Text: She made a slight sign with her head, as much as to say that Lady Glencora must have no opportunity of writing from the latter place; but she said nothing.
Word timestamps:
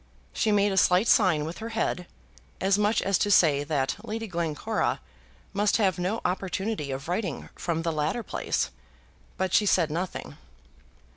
She 0.33 0.51
made 0.51 0.71
a 0.71 0.77
slight 0.77 1.07
sign 1.07 1.45
with 1.45 1.59
her 1.59 1.69
head, 1.69 2.07
as 2.59 2.75
much 2.75 3.03
as 3.03 3.19
to 3.19 3.29
say 3.29 3.63
that 3.63 3.97
Lady 4.03 4.25
Glencora 4.25 4.99
must 5.53 5.77
have 5.77 5.99
no 5.99 6.21
opportunity 6.25 6.89
of 6.89 7.07
writing 7.07 7.49
from 7.55 7.83
the 7.83 7.91
latter 7.91 8.23
place; 8.23 8.71
but 9.37 9.53
she 9.53 9.67
said 9.67 9.91
nothing. 9.91 10.37